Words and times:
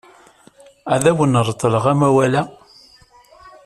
Ad 0.93 1.03
awen-reḍleɣ 1.11 1.83
amawal-a. 1.91 2.41